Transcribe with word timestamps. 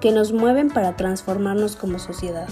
que 0.00 0.12
nos 0.12 0.32
mueven 0.32 0.70
para 0.70 0.96
transformarnos 0.96 1.76
como 1.76 1.98
sociedad. 1.98 2.48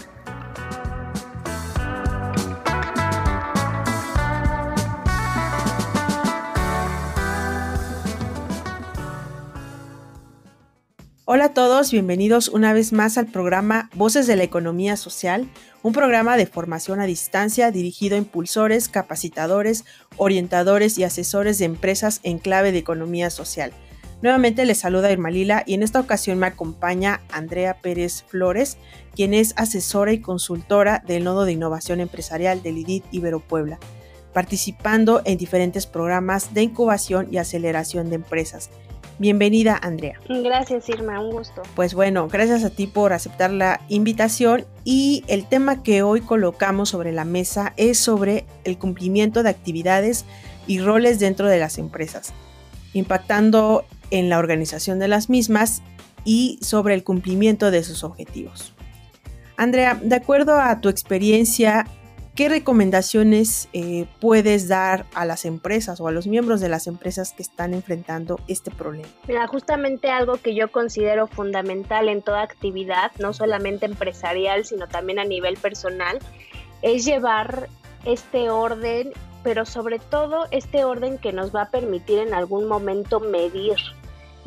Hola 11.28 11.46
a 11.46 11.54
todos, 11.54 11.90
bienvenidos 11.90 12.48
una 12.48 12.72
vez 12.72 12.92
más 12.92 13.18
al 13.18 13.26
programa 13.26 13.90
Voces 13.94 14.26
de 14.26 14.36
la 14.36 14.44
Economía 14.44 14.96
Social, 14.96 15.48
un 15.82 15.92
programa 15.92 16.36
de 16.36 16.46
formación 16.46 17.00
a 17.00 17.04
distancia 17.04 17.70
dirigido 17.72 18.14
a 18.14 18.18
impulsores, 18.18 18.88
capacitadores, 18.88 19.84
orientadores 20.16 20.98
y 20.98 21.04
asesores 21.04 21.58
de 21.58 21.64
empresas 21.64 22.20
en 22.22 22.38
clave 22.38 22.72
de 22.72 22.78
economía 22.78 23.30
social. 23.30 23.72
Nuevamente 24.22 24.64
les 24.64 24.78
saluda 24.78 25.12
Irma 25.12 25.30
Lila 25.30 25.62
y 25.66 25.74
en 25.74 25.82
esta 25.82 26.00
ocasión 26.00 26.38
me 26.38 26.46
acompaña 26.46 27.20
Andrea 27.30 27.80
Pérez 27.80 28.24
Flores, 28.26 28.78
quien 29.14 29.34
es 29.34 29.54
asesora 29.56 30.12
y 30.12 30.20
consultora 30.20 31.02
del 31.06 31.24
Nodo 31.24 31.44
de 31.44 31.52
Innovación 31.52 32.00
Empresarial 32.00 32.62
del 32.62 32.78
IDIT 32.78 33.04
Ibero 33.12 33.40
Puebla, 33.40 33.78
participando 34.32 35.22
en 35.24 35.38
diferentes 35.38 35.86
programas 35.86 36.54
de 36.54 36.62
incubación 36.62 37.28
y 37.30 37.38
aceleración 37.38 38.08
de 38.08 38.16
empresas 38.16 38.70
Bienvenida, 39.18 39.78
Andrea. 39.80 40.20
Gracias, 40.28 40.90
Irma, 40.90 41.18
un 41.20 41.30
gusto. 41.30 41.62
Pues 41.74 41.94
bueno, 41.94 42.28
gracias 42.28 42.64
a 42.64 42.70
ti 42.70 42.86
por 42.86 43.14
aceptar 43.14 43.50
la 43.50 43.80
invitación 43.88 44.66
y 44.84 45.24
el 45.26 45.46
tema 45.46 45.82
que 45.82 46.02
hoy 46.02 46.20
colocamos 46.20 46.90
sobre 46.90 47.12
la 47.12 47.24
mesa 47.24 47.72
es 47.78 47.98
sobre 47.98 48.44
el 48.64 48.76
cumplimiento 48.76 49.42
de 49.42 49.48
actividades 49.48 50.26
y 50.66 50.80
roles 50.80 51.18
dentro 51.18 51.48
de 51.48 51.58
las 51.58 51.78
empresas, 51.78 52.34
impactando 52.92 53.86
en 54.10 54.28
la 54.28 54.38
organización 54.38 54.98
de 54.98 55.08
las 55.08 55.30
mismas 55.30 55.82
y 56.24 56.58
sobre 56.62 56.94
el 56.94 57.04
cumplimiento 57.04 57.70
de 57.70 57.82
sus 57.82 58.04
objetivos. 58.04 58.74
Andrea, 59.56 59.98
de 60.02 60.16
acuerdo 60.16 60.60
a 60.60 60.80
tu 60.80 60.88
experiencia 60.88 61.86
¿Qué 62.36 62.50
recomendaciones 62.50 63.70
eh, 63.72 64.04
puedes 64.20 64.68
dar 64.68 65.06
a 65.14 65.24
las 65.24 65.46
empresas 65.46 66.02
o 66.02 66.06
a 66.06 66.12
los 66.12 66.26
miembros 66.26 66.60
de 66.60 66.68
las 66.68 66.86
empresas 66.86 67.32
que 67.32 67.42
están 67.42 67.72
enfrentando 67.72 68.38
este 68.46 68.70
problema? 68.70 69.08
Mira, 69.26 69.46
justamente 69.46 70.10
algo 70.10 70.36
que 70.36 70.54
yo 70.54 70.70
considero 70.70 71.28
fundamental 71.28 72.10
en 72.10 72.20
toda 72.20 72.42
actividad, 72.42 73.10
no 73.18 73.32
solamente 73.32 73.86
empresarial, 73.86 74.66
sino 74.66 74.86
también 74.86 75.18
a 75.18 75.24
nivel 75.24 75.56
personal, 75.56 76.18
es 76.82 77.06
llevar 77.06 77.70
este 78.04 78.50
orden, 78.50 79.14
pero 79.46 79.64
sobre 79.64 80.00
todo 80.00 80.48
este 80.50 80.82
orden 80.82 81.18
que 81.18 81.32
nos 81.32 81.54
va 81.54 81.62
a 81.62 81.70
permitir 81.70 82.18
en 82.18 82.34
algún 82.34 82.66
momento 82.66 83.20
medir 83.20 83.76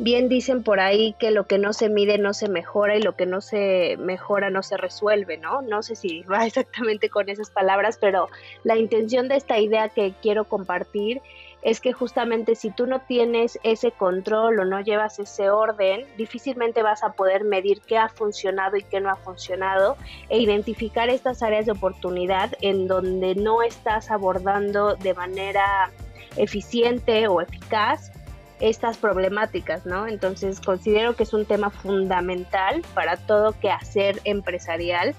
Bien 0.02 0.30
dicen 0.30 0.62
por 0.62 0.80
ahí 0.80 1.14
que 1.18 1.30
lo 1.30 1.46
que 1.46 1.58
no 1.58 1.74
se 1.74 1.90
mide 1.90 2.16
no 2.16 2.32
se 2.32 2.48
mejora 2.48 2.96
y 2.96 3.02
lo 3.02 3.16
que 3.16 3.26
no 3.26 3.42
se 3.42 3.98
mejora 3.98 4.48
no 4.48 4.62
se 4.62 4.78
resuelve, 4.78 5.36
¿no? 5.36 5.60
No 5.60 5.82
sé 5.82 5.94
si 5.94 6.22
va 6.22 6.44
exactamente 6.46 7.10
con 7.10 7.28
esas 7.28 7.50
palabras, 7.50 7.98
pero 8.00 8.28
la 8.64 8.78
intención 8.78 9.28
de 9.28 9.36
esta 9.36 9.58
idea 9.58 9.90
que 9.90 10.14
quiero 10.22 10.44
compartir 10.44 11.20
es 11.62 11.80
que 11.80 11.92
justamente 11.92 12.54
si 12.54 12.70
tú 12.70 12.86
no 12.86 13.00
tienes 13.00 13.58
ese 13.62 13.92
control 13.92 14.60
o 14.60 14.64
no 14.64 14.80
llevas 14.80 15.18
ese 15.18 15.50
orden, 15.50 16.06
difícilmente 16.16 16.82
vas 16.82 17.02
a 17.02 17.12
poder 17.12 17.44
medir 17.44 17.80
qué 17.82 17.98
ha 17.98 18.08
funcionado 18.08 18.76
y 18.76 18.82
qué 18.82 19.00
no 19.00 19.10
ha 19.10 19.16
funcionado 19.16 19.96
e 20.28 20.38
identificar 20.38 21.10
estas 21.10 21.42
áreas 21.42 21.66
de 21.66 21.72
oportunidad 21.72 22.52
en 22.60 22.86
donde 22.86 23.34
no 23.34 23.62
estás 23.62 24.10
abordando 24.10 24.94
de 24.96 25.14
manera 25.14 25.90
eficiente 26.36 27.28
o 27.28 27.40
eficaz 27.40 28.12
estas 28.60 28.98
problemáticas, 28.98 29.86
¿no? 29.86 30.06
Entonces 30.06 30.60
considero 30.60 31.16
que 31.16 31.24
es 31.24 31.32
un 31.32 31.46
tema 31.46 31.70
fundamental 31.70 32.82
para 32.94 33.16
todo 33.16 33.58
quehacer 33.58 34.20
empresarial 34.24 35.14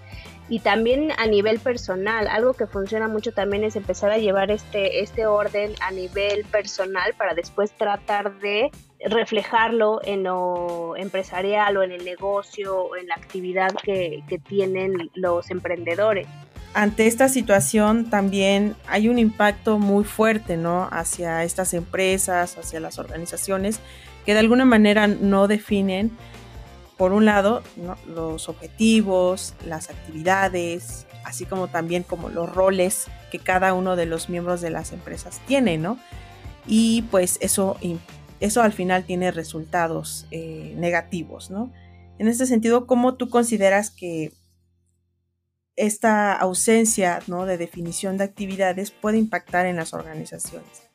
y 0.50 0.60
también 0.60 1.12
a 1.18 1.28
nivel 1.28 1.60
personal. 1.60 2.28
Algo 2.28 2.54
que 2.54 2.68
funciona 2.68 3.08
mucho 3.08 3.32
también 3.32 3.64
es 3.64 3.76
empezar 3.76 4.12
a 4.12 4.18
llevar 4.18 4.52
este, 4.52 5.02
este 5.02 5.26
orden 5.26 5.74
a 5.82 5.92
nivel 5.92 6.46
personal 6.46 7.14
para 7.18 7.34
después 7.34 7.72
tratar 7.72 8.38
de 8.40 8.70
reflejarlo 9.04 10.02
en 10.04 10.24
lo 10.24 10.96
empresarial 10.96 11.78
o 11.78 11.84
en 11.84 11.92
el 11.92 12.06
negocio 12.06 12.84
o 12.84 12.96
en 12.96 13.08
la 13.08 13.16
actividad 13.16 13.72
que, 13.84 14.24
que 14.28 14.38
tienen 14.38 15.10
los 15.16 15.50
emprendedores 15.50 16.28
ante 16.74 17.08
esta 17.08 17.28
situación 17.28 18.10
también 18.10 18.76
hay 18.88 19.10
un 19.10 19.20
impacto 19.20 19.78
muy 19.78 20.04
fuerte, 20.04 20.58
¿no? 20.58 20.88
Hacia 20.92 21.44
estas 21.44 21.74
empresas, 21.74 22.58
hacia 22.58 22.80
las 22.80 22.98
organizaciones 22.98 23.80
que 24.26 24.34
de 24.34 24.40
alguna 24.40 24.66
manera 24.66 25.08
no 25.08 25.48
definen, 25.48 26.12
por 26.98 27.14
un 27.14 27.26
lado, 27.26 27.64
los 28.08 28.48
objetivos, 28.48 29.56
las 29.66 29.90
actividades, 29.90 31.08
así 31.26 31.46
como 31.46 31.68
también 31.68 32.04
como 32.04 32.30
los 32.30 32.54
roles 32.54 33.08
que 33.32 33.40
cada 33.40 33.74
uno 33.74 33.96
de 33.96 34.06
los 34.06 34.30
miembros 34.30 34.62
de 34.62 34.70
las 34.70 34.94
empresas 34.94 35.42
tiene, 35.48 35.78
¿no? 35.78 35.98
Y 36.68 37.02
pues 37.10 37.40
eso, 37.42 37.78
eso 38.40 38.62
al 38.62 38.72
final 38.72 39.04
tiene 39.04 39.32
resultados 39.32 40.28
eh, 40.30 40.76
negativos, 40.78 41.50
¿no? 41.50 41.72
En 42.20 42.28
este 42.28 42.46
sentido, 42.46 42.86
¿cómo 42.86 43.16
tú 43.16 43.30
consideras 43.30 43.90
que 43.90 44.32
esta 45.82 46.34
ausencia 46.34 47.22
¿no? 47.26 47.48
de 47.48 47.58
definición 47.58 48.18
de 48.18 48.26
actividades 48.26 48.92
puede 48.92 49.18
impactar 49.18 49.66
en 49.66 49.78
las 49.78 49.94
organizaciones. 49.94 50.88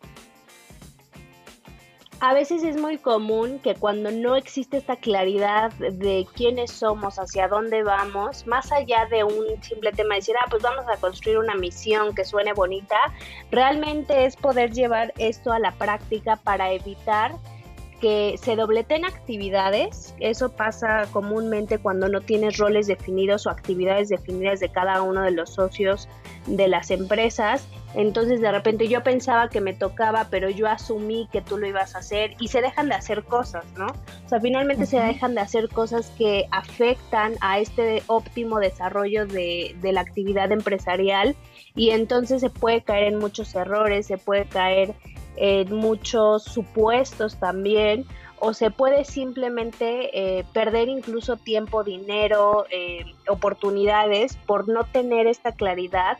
A 2.21 2.33
veces 2.33 2.63
es 2.63 2.81
muy 2.81 2.97
común 2.97 3.59
que 3.59 3.75
cuando 3.75 4.11
no 4.11 4.37
existe 4.37 4.79
esta 4.79 4.97
claridad 4.97 5.71
de 5.75 6.27
quiénes 6.35 6.71
somos, 6.71 7.19
hacia 7.19 7.47
dónde 7.47 7.83
vamos, 7.83 8.47
más 8.47 8.73
allá 8.73 9.07
de 9.11 9.23
un 9.23 9.63
simple 9.63 9.93
tema 9.93 10.15
de 10.15 10.21
decir, 10.21 10.35
ah, 10.41 10.47
pues 10.49 10.63
vamos 10.63 10.87
a 10.89 10.97
construir 10.97 11.39
una 11.39 11.57
misión 11.57 12.15
que 12.15 12.25
suene 12.25 12.55
bonita, 12.55 12.97
realmente 13.51 14.25
es 14.25 14.35
poder 14.37 14.73
llevar 14.73 15.13
esto 15.19 15.53
a 15.53 15.59
la 15.59 15.73
práctica 15.73 16.37
para 16.37 16.73
evitar 16.73 17.33
que 18.01 18.37
se 18.43 18.57
dobleten 18.57 19.05
actividades. 19.05 20.15
Eso 20.21 20.53
pasa 20.53 21.07
comúnmente 21.13 21.79
cuando 21.79 22.09
no 22.09 22.21
tienes 22.21 22.59
roles 22.59 22.87
definidos 22.87 23.47
o 23.47 23.51
actividades 23.51 24.09
definidas 24.09 24.61
de 24.61 24.71
cada 24.71 25.03
uno 25.03 25.23
de 25.23 25.31
los 25.31 25.51
socios 25.51 26.09
de 26.47 26.69
las 26.69 26.91
empresas. 26.91 27.67
Entonces 27.95 28.41
de 28.41 28.53
repente 28.53 28.89
yo 28.89 29.03
pensaba 29.03 29.49
que 29.49 29.61
me 29.61 29.73
tocaba, 29.73 30.29
pero 30.31 30.51
yo 30.51 30.69
asumí 30.69 31.29
que 31.33 31.41
tú 31.41 31.57
lo 31.57 31.67
ibas 31.67 31.95
a 31.95 31.99
hacer 31.99 32.35
y 32.39 32.49
se 32.49 32.61
dejan 32.61 32.89
de 32.89 32.95
hacer 32.95 33.25
cosas, 33.25 33.65
¿no? 33.77 33.87
O 33.87 34.29
sea, 34.29 34.41
finalmente 34.41 34.85
se 34.85 35.01
dejan 35.01 35.35
de 35.35 35.41
hacer 35.41 35.69
cosas 35.69 36.11
que 36.19 36.47
afectan 36.51 37.35
a 37.41 37.59
este 37.59 38.03
óptimo 38.07 38.59
desarrollo 38.59 39.27
de, 39.27 39.75
de 39.81 39.93
la 39.93 40.03
actividad 40.03 40.53
empresarial 40.53 41.35
y 41.75 41.91
entonces 41.91 42.41
se 42.43 42.51
puede 42.51 42.83
caer 42.83 43.13
en 43.13 43.19
muchos 43.19 43.55
errores, 43.55 44.07
se 44.07 44.19
puede 44.19 44.45
caer 44.45 44.95
en 45.37 45.75
muchos 45.75 46.45
supuestos 46.45 47.37
también, 47.37 48.07
o 48.39 48.53
se 48.53 48.71
puede 48.71 49.05
simplemente 49.05 50.39
eh, 50.39 50.45
perder 50.53 50.89
incluso 50.89 51.37
tiempo, 51.37 51.85
dinero, 51.85 52.67
eh, 52.71 53.05
oportunidades 53.29 54.37
por 54.47 54.69
no 54.69 54.85
tener 54.85 55.27
esta 55.27 55.53
claridad 55.53 56.19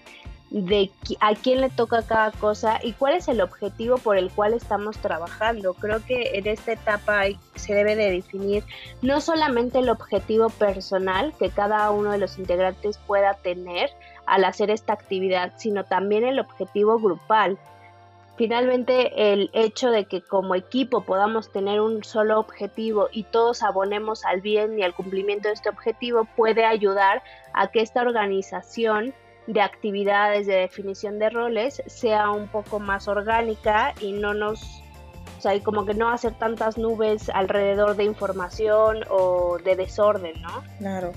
de 0.51 0.91
a 1.21 1.35
quién 1.35 1.61
le 1.61 1.71
toca 1.71 2.03
cada 2.03 2.31
cosa 2.31 2.79
y 2.83 2.93
cuál 2.93 3.15
es 3.15 3.27
el 3.29 3.41
objetivo 3.41 3.99
por 3.99 4.17
el 4.17 4.31
cual 4.31 4.55
estamos 4.55 4.97
trabajando. 4.99 5.75
Creo 5.75 6.05
que 6.05 6.39
en 6.39 6.47
esta 6.47 6.73
etapa 6.73 7.25
se 7.57 7.75
debe 7.75 7.97
de 7.97 8.11
definir 8.11 8.63
no 9.03 9.21
solamente 9.21 9.81
el 9.81 9.91
objetivo 9.91 10.49
personal 10.51 11.35
que 11.39 11.51
cada 11.51 11.91
uno 11.91 12.13
de 12.13 12.19
los 12.19 12.39
integrantes 12.39 12.99
pueda 12.99 13.35
tener 13.35 13.91
al 14.25 14.45
hacer 14.45 14.71
esta 14.71 14.93
actividad, 14.93 15.53
sino 15.57 15.85
también 15.85 16.25
el 16.25 16.39
objetivo 16.39 16.99
grupal 16.99 17.59
Finalmente, 18.37 19.33
el 19.33 19.51
hecho 19.55 19.91
de 19.91 20.05
que 20.05 20.21
como 20.21 20.55
equipo 20.55 21.05
podamos 21.05 21.51
tener 21.51 21.81
un 21.81 22.05
solo 22.05 22.39
objetivo 22.39 23.09
y 23.11 23.25
todos 23.25 23.63
abonemos 23.63 24.25
al 24.27 24.43
bien 24.43 24.79
y 24.79 24.83
al 24.83 24.95
cumplimiento 24.95 25.49
de 25.49 25.55
este 25.55 25.71
objetivo 25.71 26.27
puede 26.37 26.67
ayudar 26.67 27.23
a 27.55 27.69
que 27.69 27.81
esta 27.81 28.03
organización 28.03 29.15
de 29.47 29.61
actividades 29.63 30.47
de 30.47 30.55
definición 30.57 31.19
de 31.19 31.31
roles 31.31 31.83
sea 31.87 32.31
un 32.31 32.49
poco 32.49 32.79
más 32.79 33.09
orgánica 33.09 33.95
y 34.01 34.13
no 34.13 34.35
nos, 34.35 34.63
o 35.39 35.41
sea, 35.41 35.59
como 35.63 35.87
que 35.87 35.95
no 35.95 36.11
hacer 36.11 36.35
tantas 36.35 36.77
nubes 36.77 37.31
alrededor 37.31 37.97
de 37.97 38.05
información 38.05 39.05
o 39.09 39.57
de 39.65 39.77
desorden, 39.77 40.43
¿no? 40.43 40.63
Claro. 40.79 41.13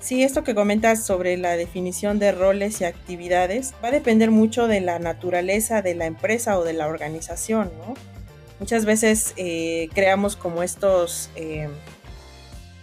Sí, 0.00 0.22
esto 0.22 0.42
que 0.42 0.54
comentas 0.54 1.04
sobre 1.04 1.36
la 1.36 1.56
definición 1.56 2.18
de 2.18 2.32
roles 2.32 2.80
y 2.80 2.84
actividades 2.84 3.74
va 3.84 3.88
a 3.88 3.90
depender 3.90 4.30
mucho 4.30 4.66
de 4.66 4.80
la 4.80 4.98
naturaleza 4.98 5.82
de 5.82 5.94
la 5.94 6.06
empresa 6.06 6.58
o 6.58 6.64
de 6.64 6.72
la 6.72 6.88
organización, 6.88 7.70
¿no? 7.78 7.94
Muchas 8.58 8.86
veces 8.86 9.34
eh, 9.36 9.90
creamos 9.92 10.36
como 10.36 10.62
estos, 10.62 11.30
eh, 11.36 11.68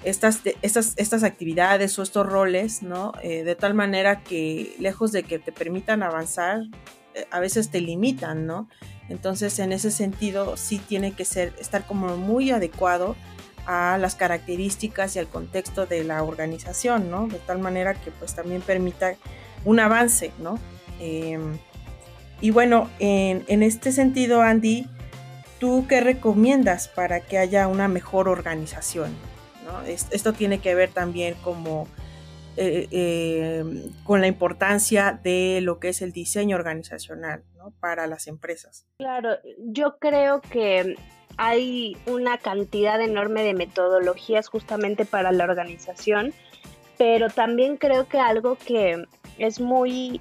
estas, 0.04 0.42
estas, 0.62 0.94
estas 0.98 1.24
actividades 1.24 1.98
o 1.98 2.04
estos 2.04 2.26
roles, 2.26 2.84
¿no? 2.84 3.14
Eh, 3.24 3.44
de 3.44 3.56
tal 3.56 3.74
manera 3.74 4.24
que 4.24 4.76
lejos 4.80 5.12
de 5.12 5.24
que 5.24 5.40
te 5.40 5.52
permitan 5.52 6.04
avanzar, 6.04 6.62
a 7.32 7.40
veces 7.40 7.72
te 7.72 7.82
limitan, 7.82 8.46
¿no? 8.46 8.70
Entonces, 9.10 9.58
en 9.58 9.72
ese 9.72 9.90
sentido, 9.90 10.56
sí 10.56 10.78
tiene 10.78 11.14
que 11.14 11.26
ser, 11.26 11.52
estar 11.60 11.88
como 11.88 12.16
muy 12.16 12.52
adecuado 12.52 13.16
a 13.68 13.98
las 14.00 14.16
características 14.16 15.16
y 15.16 15.20
al 15.20 15.28
contexto 15.28 15.86
de 15.86 16.04
la 16.04 16.24
organización, 16.24 17.12
¿no? 17.12 17.28
De 17.28 17.38
tal 17.38 17.60
manera 17.60 17.94
que 17.94 18.10
pues 18.10 18.34
también 18.34 18.62
permita 18.62 19.16
un 19.66 19.80
avance, 19.80 20.32
¿no? 20.40 20.58
Em, 21.00 21.60
y 22.42 22.50
bueno, 22.50 22.90
en, 22.98 23.44
en, 23.48 23.62
este 23.62 23.92
sentido, 23.92 24.42
Andy, 24.42 24.88
¿tú 25.60 25.86
qué 25.88 26.02
recomiendas 26.02 26.88
para 26.88 27.20
que 27.20 27.38
haya 27.38 27.68
una 27.68 27.88
mejor 27.88 28.30
organización? 28.30 29.12
¿no? 29.68 29.82
esto 29.82 30.34
tiene 30.34 30.60
que 30.60 30.74
ver 30.76 30.92
también 30.92 31.36
como 31.44 31.88
eh, 32.56 32.88
em, 32.92 33.94
con 34.04 34.22
la 34.22 34.28
importancia 34.28 35.20
de 35.24 35.60
lo 35.62 35.80
que 35.80 35.90
es 35.90 36.02
el 36.02 36.12
diseño 36.12 36.56
organizacional 36.56 37.44
¿no? 37.56 37.74
para 37.80 38.08
las 38.08 38.28
empresas. 38.28 38.88
Claro, 38.98 39.38
yo 39.60 39.98
creo 40.00 40.42
que 40.42 40.96
hay 41.36 41.98
una 42.06 42.38
cantidad 42.38 43.02
enorme 43.02 43.44
de 43.44 43.54
metodologías 43.54 44.48
justamente 44.48 45.06
para 45.06 45.32
la 45.32 45.44
organización, 45.44 46.34
pero 46.98 47.30
también 47.30 47.78
creo 47.78 48.08
que 48.08 48.20
algo 48.20 48.56
que 48.56 49.06
es 49.38 49.60
muy 49.60 50.20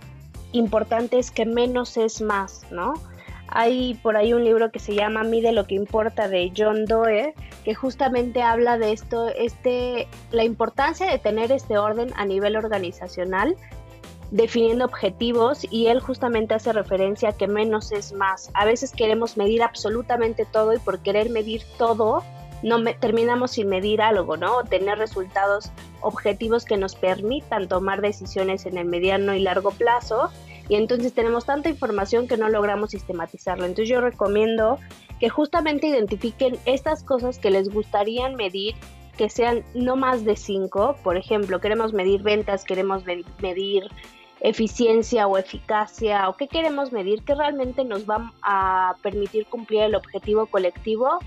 importante 0.52 1.18
es 1.18 1.30
que 1.30 1.46
menos 1.46 1.96
es 1.96 2.20
más, 2.20 2.66
¿no? 2.70 2.94
Hay 3.48 3.94
por 4.02 4.16
ahí 4.16 4.32
un 4.32 4.44
libro 4.44 4.70
que 4.70 4.80
se 4.80 4.94
llama 4.94 5.22
Mide 5.22 5.52
lo 5.52 5.66
que 5.66 5.76
importa 5.76 6.28
de 6.28 6.52
John 6.56 6.84
Doe, 6.84 7.32
que 7.64 7.74
justamente 7.74 8.42
habla 8.42 8.76
de 8.76 8.92
esto, 8.92 9.28
este, 9.28 10.08
la 10.32 10.44
importancia 10.44 11.06
de 11.06 11.18
tener 11.18 11.52
este 11.52 11.78
orden 11.78 12.12
a 12.16 12.24
nivel 12.24 12.56
organizacional, 12.56 13.56
definiendo 14.30 14.84
objetivos 14.84 15.66
y 15.70 15.86
él 15.86 16.00
justamente 16.00 16.54
hace 16.54 16.72
referencia 16.72 17.30
a 17.30 17.36
que 17.36 17.46
menos 17.46 17.92
es 17.92 18.12
más. 18.12 18.50
A 18.54 18.64
veces 18.64 18.92
queremos 18.92 19.36
medir 19.36 19.62
absolutamente 19.62 20.44
todo 20.44 20.74
y 20.74 20.78
por 20.78 21.00
querer 21.00 21.30
medir 21.30 21.62
todo 21.78 22.22
no 22.62 22.82
terminamos 23.00 23.52
sin 23.52 23.68
medir 23.68 24.00
algo, 24.00 24.36
¿no? 24.36 24.64
tener 24.64 24.98
resultados 24.98 25.70
objetivos 26.00 26.64
que 26.64 26.76
nos 26.76 26.94
permitan 26.94 27.68
tomar 27.68 28.00
decisiones 28.00 28.66
en 28.66 28.78
el 28.78 28.86
mediano 28.86 29.34
y 29.34 29.40
largo 29.40 29.70
plazo 29.70 30.30
y 30.68 30.76
entonces 30.76 31.12
tenemos 31.12 31.44
tanta 31.44 31.68
información 31.68 32.26
que 32.26 32.36
no 32.36 32.48
logramos 32.48 32.90
sistematizarla. 32.90 33.66
Entonces 33.66 33.88
yo 33.88 34.00
recomiendo 34.00 34.78
que 35.20 35.28
justamente 35.28 35.86
identifiquen 35.86 36.58
estas 36.64 37.02
cosas 37.02 37.38
que 37.38 37.50
les 37.50 37.68
gustaría 37.68 38.28
medir 38.30 38.74
que 39.16 39.30
sean 39.30 39.64
no 39.74 39.96
más 39.96 40.24
de 40.24 40.36
cinco. 40.36 40.96
Por 41.02 41.16
ejemplo, 41.16 41.60
queremos 41.60 41.92
medir 41.92 42.22
ventas, 42.22 42.64
queremos 42.64 43.04
medir 43.04 43.90
eficiencia 44.40 45.26
o 45.26 45.38
eficacia 45.38 46.28
o 46.28 46.36
qué 46.36 46.48
queremos 46.48 46.92
medir 46.92 47.22
que 47.22 47.34
realmente 47.34 47.84
nos 47.84 48.08
va 48.08 48.32
a 48.42 48.94
permitir 49.02 49.46
cumplir 49.46 49.82
el 49.82 49.94
objetivo 49.94 50.46
colectivo 50.46 51.18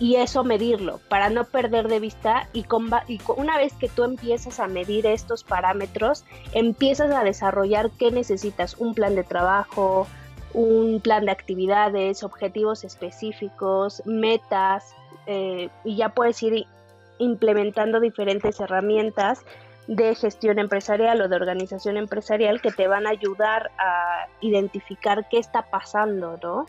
y 0.00 0.16
eso 0.16 0.44
medirlo 0.44 1.00
para 1.08 1.30
no 1.30 1.44
perder 1.44 1.88
de 1.88 2.00
vista 2.00 2.48
y, 2.52 2.64
y 3.08 3.20
una 3.36 3.58
vez 3.58 3.72
que 3.74 3.88
tú 3.88 4.04
empiezas 4.04 4.60
a 4.60 4.68
medir 4.68 5.06
estos 5.06 5.44
parámetros 5.44 6.24
empiezas 6.52 7.12
a 7.12 7.24
desarrollar 7.24 7.90
qué 7.98 8.10
necesitas 8.10 8.76
un 8.78 8.94
plan 8.94 9.14
de 9.14 9.24
trabajo 9.24 10.06
un 10.54 11.00
plan 11.00 11.24
de 11.24 11.32
actividades 11.32 12.22
objetivos 12.22 12.84
específicos 12.84 14.02
metas 14.04 14.94
eh, 15.30 15.68
y 15.84 15.96
ya 15.96 16.08
puedes 16.08 16.42
ir 16.42 16.64
implementando 17.18 18.00
diferentes 18.00 18.58
herramientas 18.60 19.44
de 19.86 20.14
gestión 20.14 20.58
empresarial 20.58 21.20
o 21.20 21.28
de 21.28 21.36
organización 21.36 21.98
empresarial 21.98 22.62
que 22.62 22.70
te 22.70 22.88
van 22.88 23.06
a 23.06 23.10
ayudar 23.10 23.70
a 23.78 24.26
identificar 24.40 25.28
qué 25.28 25.38
está 25.38 25.62
pasando, 25.70 26.38
¿no? 26.42 26.66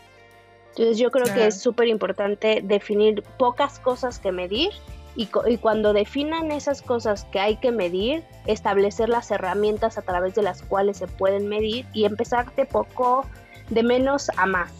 Entonces 0.71 0.97
yo 0.97 1.09
creo 1.09 1.33
que 1.33 1.47
es 1.47 1.61
súper 1.61 1.87
importante 1.87 2.61
definir 2.61 3.23
pocas 3.37 3.79
cosas 3.79 4.19
que 4.19 4.33
medir 4.33 4.71
y, 5.15 5.29
y, 5.47 5.57
cuando 5.57 5.93
definan 5.93 6.51
esas 6.51 6.81
cosas 6.81 7.25
que 7.31 7.39
hay 7.39 7.57
que 7.57 7.71
medir, 7.71 8.23
establecer 8.45 9.07
las 9.07 9.31
herramientas 9.31 9.97
a 9.97 10.01
través 10.01 10.35
de 10.35 10.43
las 10.43 10.63
cuales 10.63 10.97
se 10.97 11.07
pueden 11.07 11.47
medir 11.47 11.85
y 11.93 12.05
empezar 12.05 12.53
de 12.55 12.65
poco, 12.65 13.25
de 13.69 13.83
menos 13.83 14.29
a 14.35 14.45
más. 14.45 14.71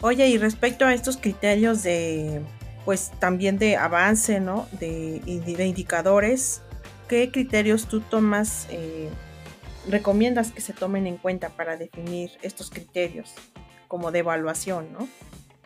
Oye, 0.00 0.26
y 0.28 0.38
respecto 0.38 0.84
a 0.84 0.92
estos 0.92 1.16
criterios 1.16 1.82
de, 1.82 2.42
pues 2.84 3.10
también 3.18 3.58
de 3.58 3.76
avance, 3.76 4.40
¿no? 4.40 4.66
De, 4.72 5.20
indicadores, 5.26 6.62
¿qué 7.08 7.30
criterios 7.30 7.86
tú 7.86 8.00
tomas, 8.00 8.66
eh, 8.70 9.08
recomiendas 9.88 10.52
que 10.52 10.60
se 10.60 10.72
tomen 10.72 11.06
en 11.06 11.16
cuenta 11.16 11.50
para 11.50 11.76
definir 11.76 12.30
estos 12.42 12.70
criterios 12.70 13.34
como 13.88 14.10
de 14.10 14.20
evaluación, 14.20 14.92
¿no? 14.92 15.08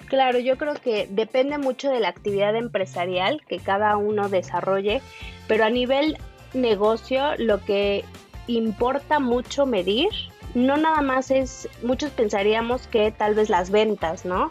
Claro, 0.06 0.38
yo 0.38 0.58
creo 0.58 0.74
que 0.74 1.08
depende 1.10 1.58
mucho 1.58 1.90
de 1.90 2.00
la 2.00 2.08
actividad 2.08 2.54
empresarial 2.54 3.40
que 3.48 3.58
cada 3.58 3.96
uno 3.96 4.28
desarrolle, 4.28 5.00
pero 5.48 5.64
a 5.64 5.70
nivel 5.70 6.18
negocio 6.52 7.34
lo 7.38 7.64
que 7.64 8.04
importa 8.46 9.20
mucho 9.20 9.64
medir, 9.64 10.08
no 10.54 10.76
nada 10.76 11.00
más 11.00 11.30
es, 11.30 11.68
muchos 11.82 12.10
pensaríamos 12.10 12.86
que 12.88 13.10
tal 13.10 13.34
vez 13.34 13.48
las 13.48 13.70
ventas, 13.70 14.24
¿no? 14.24 14.50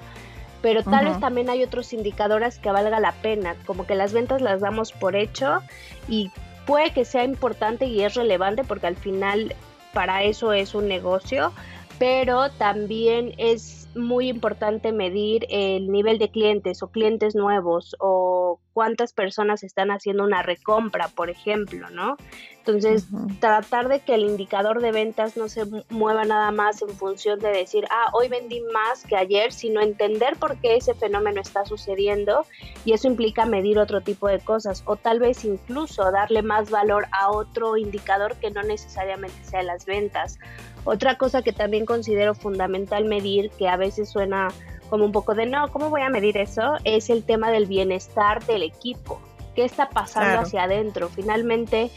Pero 0.61 0.83
tal 0.83 1.05
vez 1.05 1.19
también 1.19 1.49
hay 1.49 1.63
otros 1.63 1.91
indicadores 1.91 2.59
que 2.59 2.71
valga 2.71 2.99
la 2.99 3.13
pena, 3.13 3.55
como 3.65 3.87
que 3.87 3.95
las 3.95 4.13
ventas 4.13 4.41
las 4.41 4.61
damos 4.61 4.91
por 4.91 5.15
hecho 5.15 5.61
y 6.07 6.29
puede 6.67 6.91
que 6.91 7.03
sea 7.03 7.23
importante 7.23 7.85
y 7.85 8.01
es 8.03 8.13
relevante 8.13 8.63
porque 8.63 8.87
al 8.87 8.95
final 8.95 9.55
para 9.93 10.23
eso 10.23 10.53
es 10.53 10.75
un 10.75 10.87
negocio, 10.87 11.51
pero 11.97 12.49
también 12.51 13.33
es 13.37 13.87
muy 13.95 14.29
importante 14.29 14.91
medir 14.91 15.45
el 15.49 15.91
nivel 15.91 16.17
de 16.17 16.29
clientes 16.29 16.81
o 16.81 16.87
clientes 16.87 17.35
nuevos 17.35 17.95
o 17.99 18.59
cuántas 18.73 19.13
personas 19.13 19.63
están 19.63 19.91
haciendo 19.91 20.23
una 20.23 20.41
recompra, 20.41 21.07
por 21.09 21.29
ejemplo, 21.29 21.89
¿no? 21.89 22.17
Entonces, 22.57 23.07
tratar 23.39 23.87
de 23.87 24.01
que 24.01 24.13
el 24.13 24.21
indicador 24.21 24.81
de 24.81 24.91
ventas 24.91 25.35
no 25.35 25.49
se 25.49 25.65
mueva 25.89 26.25
nada 26.25 26.51
más 26.51 26.81
en 26.83 26.89
función 26.89 27.39
de 27.39 27.49
decir, 27.49 27.85
ah, 27.89 28.11
hoy 28.13 28.27
vendí 28.27 28.61
más 28.71 29.03
que 29.03 29.15
ayer, 29.15 29.51
sino 29.51 29.81
entender 29.81 30.35
por 30.37 30.57
qué 30.57 30.75
ese 30.75 30.93
fenómeno 30.93 31.41
está 31.41 31.65
sucediendo 31.65 32.45
y 32.85 32.93
eso 32.93 33.07
implica 33.07 33.45
medir 33.45 33.79
otro 33.79 34.01
tipo 34.01 34.27
de 34.27 34.39
cosas 34.39 34.83
o 34.85 34.95
tal 34.95 35.19
vez 35.19 35.43
incluso 35.43 36.11
darle 36.11 36.43
más 36.43 36.69
valor 36.69 37.07
a 37.11 37.31
otro 37.31 37.77
indicador 37.77 38.35
que 38.35 38.51
no 38.51 38.61
necesariamente 38.61 39.43
sea 39.43 39.63
las 39.63 39.85
ventas. 39.85 40.37
Otra 40.83 41.17
cosa 41.17 41.41
que 41.41 41.53
también 41.53 41.85
considero 41.85 42.35
fundamental 42.35 43.05
medir, 43.05 43.49
que 43.51 43.67
a 43.67 43.77
veces 43.77 44.09
suena 44.09 44.49
como 44.91 45.05
un 45.05 45.13
poco 45.13 45.33
de 45.33 45.45
no, 45.45 45.71
¿cómo 45.71 45.89
voy 45.89 46.01
a 46.01 46.09
medir 46.09 46.37
eso? 46.37 46.75
Es 46.83 47.09
el 47.09 47.23
tema 47.23 47.49
del 47.49 47.65
bienestar 47.65 48.45
del 48.45 48.61
equipo. 48.61 49.21
¿Qué 49.55 49.63
está 49.63 49.89
pasando 49.89 50.41
hacia 50.41 50.63
adentro? 50.63 51.07
Finalmente, 51.07 51.89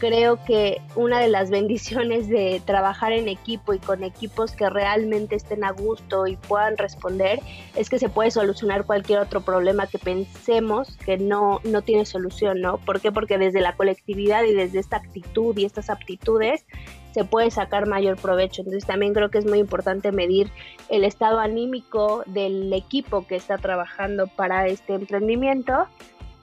creo 0.00 0.42
que 0.44 0.80
una 0.96 1.20
de 1.20 1.28
las 1.28 1.50
bendiciones 1.50 2.28
de 2.28 2.60
trabajar 2.64 3.12
en 3.12 3.28
equipo 3.28 3.74
y 3.74 3.78
con 3.78 4.02
equipos 4.02 4.52
que 4.52 4.68
realmente 4.68 5.36
estén 5.36 5.62
a 5.62 5.70
gusto 5.70 6.26
y 6.26 6.36
puedan 6.36 6.76
responder 6.78 7.40
es 7.76 7.90
que 7.90 7.98
se 7.98 8.08
puede 8.08 8.30
solucionar 8.30 8.86
cualquier 8.86 9.20
otro 9.20 9.42
problema 9.42 9.86
que 9.86 9.98
pensemos 9.98 10.96
que 11.04 11.18
no, 11.18 11.60
no 11.64 11.82
tiene 11.82 12.06
solución, 12.06 12.60
¿no? 12.60 12.78
¿Por 12.78 13.00
qué? 13.00 13.12
Porque 13.12 13.38
desde 13.38 13.60
la 13.60 13.76
colectividad 13.76 14.42
y 14.44 14.54
desde 14.54 14.80
esta 14.80 14.96
actitud 14.96 15.56
y 15.56 15.66
estas 15.66 15.90
aptitudes 15.90 16.64
se 17.12 17.24
puede 17.24 17.50
sacar 17.50 17.86
mayor 17.86 18.16
provecho. 18.16 18.62
Entonces 18.62 18.86
también 18.86 19.12
creo 19.12 19.30
que 19.30 19.38
es 19.38 19.46
muy 19.46 19.58
importante 19.58 20.12
medir 20.12 20.50
el 20.88 21.04
estado 21.04 21.40
anímico 21.40 22.24
del 22.26 22.72
equipo 22.72 23.26
que 23.26 23.36
está 23.36 23.58
trabajando 23.58 24.28
para 24.28 24.66
este 24.66 24.94
emprendimiento. 24.94 25.86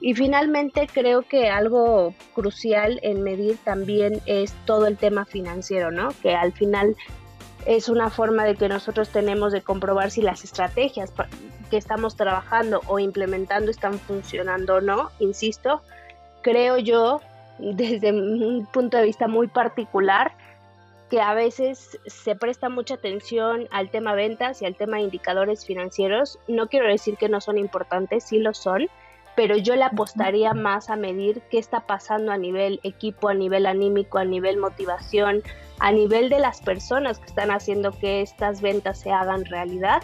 Y 0.00 0.14
finalmente 0.14 0.88
creo 0.92 1.22
que 1.22 1.48
algo 1.48 2.14
crucial 2.34 3.00
en 3.02 3.22
medir 3.22 3.58
también 3.64 4.20
es 4.26 4.54
todo 4.64 4.86
el 4.86 4.96
tema 4.96 5.24
financiero, 5.24 5.90
¿no? 5.90 6.10
Que 6.22 6.34
al 6.34 6.52
final 6.52 6.96
es 7.66 7.88
una 7.88 8.08
forma 8.08 8.44
de 8.44 8.54
que 8.54 8.68
nosotros 8.68 9.08
tenemos 9.08 9.52
de 9.52 9.62
comprobar 9.62 10.10
si 10.10 10.22
las 10.22 10.44
estrategias 10.44 11.12
que 11.68 11.76
estamos 11.76 12.16
trabajando 12.16 12.80
o 12.86 12.98
implementando 12.98 13.70
están 13.70 13.98
funcionando 13.98 14.76
o 14.76 14.80
no. 14.80 15.10
Insisto, 15.18 15.82
creo 16.42 16.78
yo, 16.78 17.20
desde 17.58 18.12
un 18.12 18.66
punto 18.72 18.96
de 18.96 19.02
vista 19.02 19.26
muy 19.26 19.48
particular, 19.48 20.32
que 21.10 21.20
a 21.20 21.34
veces 21.34 21.98
se 22.06 22.36
presta 22.36 22.68
mucha 22.68 22.94
atención 22.94 23.66
al 23.70 23.90
tema 23.90 24.14
ventas 24.14 24.62
y 24.62 24.66
al 24.66 24.76
tema 24.76 25.00
indicadores 25.00 25.64
financieros. 25.64 26.38
No 26.48 26.68
quiero 26.68 26.86
decir 26.86 27.16
que 27.16 27.28
no 27.28 27.40
son 27.40 27.58
importantes, 27.58 28.24
sí 28.24 28.38
lo 28.38 28.54
son, 28.54 28.88
pero 29.38 29.56
yo 29.56 29.76
le 29.76 29.84
apostaría 29.84 30.52
más 30.52 30.90
a 30.90 30.96
medir 30.96 31.42
qué 31.48 31.60
está 31.60 31.86
pasando 31.86 32.32
a 32.32 32.36
nivel 32.36 32.80
equipo, 32.82 33.28
a 33.28 33.34
nivel 33.34 33.66
anímico, 33.66 34.18
a 34.18 34.24
nivel 34.24 34.56
motivación, 34.56 35.44
a 35.78 35.92
nivel 35.92 36.28
de 36.28 36.40
las 36.40 36.60
personas 36.60 37.20
que 37.20 37.26
están 37.26 37.52
haciendo 37.52 37.92
que 37.92 38.20
estas 38.20 38.60
ventas 38.60 38.98
se 38.98 39.12
hagan 39.12 39.44
realidad, 39.44 40.02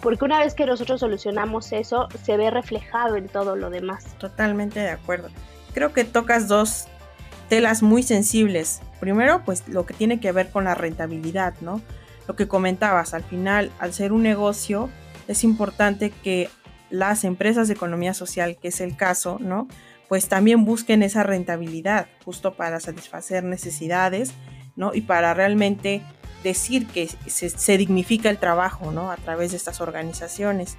porque 0.00 0.24
una 0.24 0.38
vez 0.38 0.54
que 0.54 0.66
nosotros 0.66 1.00
solucionamos 1.00 1.72
eso, 1.72 2.06
se 2.22 2.36
ve 2.36 2.48
reflejado 2.48 3.16
en 3.16 3.26
todo 3.26 3.56
lo 3.56 3.70
demás. 3.70 4.04
Totalmente 4.18 4.78
de 4.78 4.90
acuerdo. 4.90 5.30
Creo 5.74 5.92
que 5.92 6.04
tocas 6.04 6.46
dos 6.46 6.86
telas 7.48 7.82
muy 7.82 8.04
sensibles. 8.04 8.82
Primero, 9.00 9.42
pues 9.44 9.66
lo 9.66 9.84
que 9.84 9.94
tiene 9.94 10.20
que 10.20 10.30
ver 10.30 10.50
con 10.50 10.62
la 10.62 10.76
rentabilidad, 10.76 11.54
¿no? 11.60 11.82
Lo 12.28 12.36
que 12.36 12.46
comentabas, 12.46 13.14
al 13.14 13.24
final, 13.24 13.72
al 13.80 13.92
ser 13.92 14.12
un 14.12 14.22
negocio, 14.22 14.90
es 15.26 15.42
importante 15.42 16.10
que 16.10 16.48
las 16.90 17.24
empresas 17.24 17.68
de 17.68 17.74
economía 17.74 18.14
social, 18.14 18.56
que 18.60 18.68
es 18.68 18.80
el 18.80 18.96
caso, 18.96 19.38
¿no? 19.40 19.68
Pues 20.08 20.28
también 20.28 20.64
busquen 20.64 21.02
esa 21.02 21.22
rentabilidad 21.22 22.06
justo 22.24 22.54
para 22.54 22.80
satisfacer 22.80 23.44
necesidades, 23.44 24.32
¿no? 24.76 24.94
Y 24.94 25.00
para 25.00 25.34
realmente 25.34 26.02
decir 26.44 26.86
que 26.86 27.08
se, 27.08 27.78
dignifica 27.78 28.30
el 28.30 28.38
trabajo, 28.38 28.92
¿no? 28.92 29.10
A 29.10 29.16
través 29.16 29.50
de 29.50 29.56
estas 29.56 29.80
organizaciones. 29.80 30.76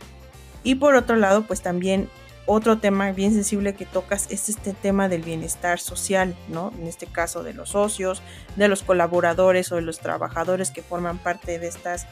Y 0.64 0.76
por 0.76 0.96
otro 0.96 1.18
lado, 1.18 1.44
pues 1.44 1.62
también 1.62 2.10
otro 2.46 2.78
tema 2.78 3.12
bien 3.12 3.34
sensible 3.34 3.76
que 3.76 3.86
tocas 3.86 4.32
es 4.32 4.48
este 4.48 4.72
tema 4.72 5.10
del 5.10 5.22
bienestar 5.22 5.80
social, 5.80 6.36
¿no? 6.48 6.72
En 6.80 6.88
este 6.88 7.06
caso 7.06 7.44
de 7.44 7.54
los 7.54 7.72
socios, 7.72 8.22
de 8.56 8.70
los 8.70 8.84
colaboradores 8.84 9.72
o 9.72 9.76
de 9.76 9.82
los 9.82 10.00
trabajadores 10.00 10.72
que 10.72 10.82
forman 10.82 11.18
parte 11.18 11.60
de 11.60 11.68
estas 11.68 12.08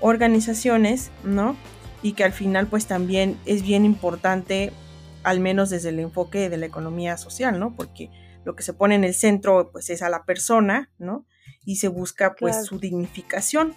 organizaciones, 0.00 1.10
¿no? 1.24 1.56
Y 2.02 2.12
que 2.12 2.24
al 2.24 2.32
final 2.32 2.66
pues 2.66 2.86
también 2.86 3.38
es 3.46 3.62
bien 3.62 3.84
importante, 3.84 4.72
al 5.22 5.40
menos 5.40 5.70
desde 5.70 5.88
el 5.88 5.98
enfoque 5.98 6.48
de 6.48 6.56
la 6.56 6.66
economía 6.66 7.16
social, 7.16 7.58
¿no? 7.58 7.74
Porque 7.74 8.10
lo 8.44 8.54
que 8.54 8.62
se 8.62 8.72
pone 8.72 8.94
en 8.94 9.04
el 9.04 9.14
centro 9.14 9.70
pues 9.72 9.90
es 9.90 10.02
a 10.02 10.08
la 10.08 10.24
persona, 10.24 10.90
¿no? 10.98 11.26
Y 11.64 11.76
se 11.76 11.88
busca 11.88 12.34
pues 12.38 12.64
su 12.64 12.78
dignificación, 12.78 13.74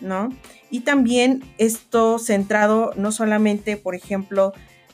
¿no? 0.00 0.28
Y 0.70 0.80
también 0.80 1.42
esto 1.58 2.18
centrado 2.18 2.92
no 2.96 3.10
solamente, 3.10 3.76
por 3.76 3.94
ejemplo, 3.94 4.52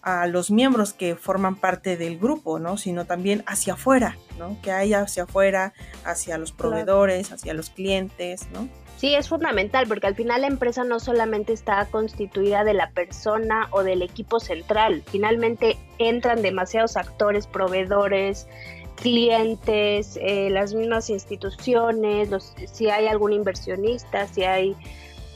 a 0.08 0.26
los 0.26 0.50
miembros 0.50 0.92
que 0.92 1.16
forman 1.16 1.56
parte 1.56 1.96
del 1.96 2.18
grupo, 2.18 2.58
¿no? 2.58 2.76
Sino 2.78 3.04
también 3.04 3.42
hacia 3.46 3.74
afuera, 3.74 4.16
¿no? 4.38 4.56
Que 4.62 4.72
haya 4.72 5.00
hacia 5.00 5.24
afuera, 5.24 5.74
hacia 6.04 6.38
los 6.38 6.52
proveedores, 6.52 7.32
hacia 7.32 7.52
los 7.52 7.70
clientes, 7.70 8.48
¿no? 8.52 8.68
Sí, 8.96 9.14
es 9.14 9.28
fundamental 9.28 9.86
porque 9.86 10.08
al 10.08 10.16
final 10.16 10.40
la 10.40 10.48
empresa 10.48 10.82
no 10.82 10.98
solamente 10.98 11.52
está 11.52 11.86
constituida 11.86 12.64
de 12.64 12.74
la 12.74 12.90
persona 12.90 13.68
o 13.70 13.84
del 13.84 14.02
equipo 14.02 14.40
central, 14.40 15.04
finalmente 15.06 15.76
entran 15.98 16.42
demasiados 16.42 16.96
actores, 16.96 17.46
proveedores, 17.46 18.48
clientes, 18.96 20.18
eh, 20.20 20.48
las 20.50 20.74
mismas 20.74 21.10
instituciones, 21.10 22.30
si 22.72 22.88
hay 22.90 23.06
algún 23.06 23.32
inversionista, 23.32 24.26
si 24.26 24.42
hay, 24.42 24.74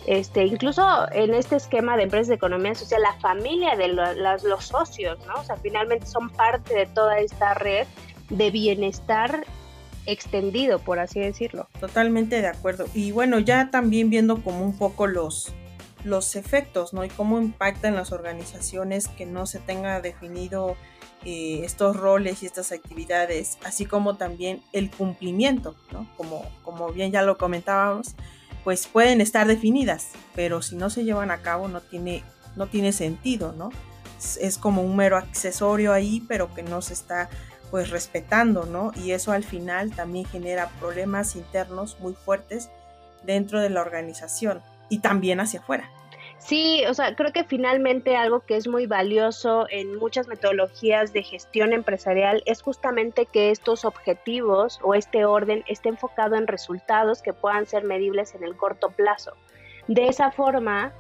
este, 0.07 0.45
incluso 0.47 0.83
en 1.13 1.35
este 1.35 1.57
esquema 1.57 1.97
de 1.97 2.05
empresas 2.05 2.29
de 2.29 2.35
economía 2.35 2.75
social, 2.75 3.03
la 3.03 3.15
familia 3.21 3.77
de 3.77 3.89
los 3.89 4.65
socios, 4.65 5.19
¿no? 5.27 5.35
O 5.41 5.45
sea, 5.45 5.57
finalmente 5.57 6.07
son 6.07 6.31
parte 6.31 6.75
de 6.75 6.87
toda 6.87 7.19
esta 7.19 7.55
red 7.55 7.87
de 8.29 8.51
bienestar 8.51 9.45
extendido, 10.07 10.79
por 10.81 10.99
así 10.99 11.21
decirlo. 11.21 11.69
Totalmente 11.79 12.41
de 12.41 12.49
acuerdo. 12.49 12.87
Y 12.95 13.13
bueno, 13.13 13.39
ya 13.39 13.71
también 13.71 14.11
viendo 14.11 14.43
como 14.43 14.65
un 14.65 14.77
poco 14.77 15.07
los, 15.07 15.53
efectos, 16.35 16.93
¿no? 16.93 17.05
Y 17.05 17.09
cómo 17.09 17.41
impactan 17.41 17.95
las 17.95 18.11
organizaciones 18.11 19.07
que 19.07 19.25
no 19.25 19.47
se 19.47 19.61
tenga 19.61 20.01
definido 20.01 20.77
eh, 21.25 21.61
estos 21.63 21.97
roles 21.97 22.43
y 22.43 22.47
estas 22.47 22.73
actividades, 22.73 23.59
así 23.65 23.87
como 23.87 24.17
también 24.17 24.63
el 24.73 24.91
cumplimiento, 24.91 25.77
¿no? 25.93 26.09
Como, 26.17 26.45
como 26.65 26.89
bien 26.93 27.13
ya 27.13 27.23
lo 27.23 27.39
comentábamos, 27.39 28.17
pues 28.64 28.87
pueden 28.87 29.21
estar 29.21 29.47
definidas, 29.47 30.09
pero 30.35 30.62
si 30.62 30.76
no 30.76 30.90
se 30.90 31.04
llevan 31.04 31.31
a 31.31 31.38
cabo 31.38 31.69
no 31.69 31.81
tiene, 31.81 32.23
no 32.57 32.66
tiene 32.66 32.92
sentido, 32.92 33.52
¿no? 33.52 33.71
es 34.40 34.59
como 34.59 34.83
un 34.83 34.97
mero 34.97 35.16
accesorio 35.16 35.92
ahí, 35.92 36.25
pero 36.28 36.54
que 36.54 36.62
no 36.62 36.81
se 36.83 36.92
está 36.92 37.28
pues 37.71 37.90
respetando, 37.90 38.66
¿no? 38.66 38.92
Y 38.95 39.12
eso 39.12 39.33
al 39.33 39.45
final 39.45 39.92
también 39.92 40.26
genera 40.26 40.69
problemas 40.78 41.37
internos 41.37 41.97
muy 42.00 42.12
fuertes 42.12 42.71
dentro 43.25 43.61
de 43.61 43.71
la 43.71 43.81
organización 43.81 44.61
y 44.88 44.99
también 44.99 45.40
hacia 45.40 45.61
afuera. 45.61 45.90
Sí, 46.45 46.83
o 46.89 46.95
sea, 46.95 47.15
creo 47.15 47.33
que 47.33 47.45
finalmente 47.45 48.17
algo 48.17 48.41
que 48.41 48.57
es 48.57 48.67
muy 48.67 48.87
valioso 48.87 49.67
en 49.71 49.95
muchas 49.97 50.27
metodologías 50.27 51.13
de 51.13 51.23
gestión 51.23 51.73
empresarial 51.73 52.43
es 52.47 52.63
justamente 52.63 53.27
que 53.27 53.53
estos 53.53 53.85
objetivos 53.85 54.81
o 54.83 54.95
este 54.95 55.25
orden 55.25 55.63
esté 55.69 55.91
enfocado 55.91 56.35
en 56.35 56.49
resultados 56.49 57.23
que 57.23 57.33
puedan 57.33 57.67
ser 57.67 57.85
medibles 57.85 58.35
en 58.35 58.43
el 58.43 58.57
corto 58.57 58.91
plazo. 58.91 59.35
De 59.87 60.09
esa 60.09 60.33
forma, 60.33 60.93